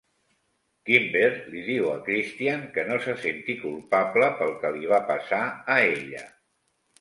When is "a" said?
1.91-1.97, 5.77-5.77